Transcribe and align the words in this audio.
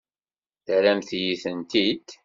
Terramt-iyi-tent-id. 0.65 2.07